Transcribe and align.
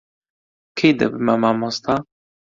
کەی 0.77 0.93
دەبمە 0.99 1.35
مامۆستا؟ 1.41 1.95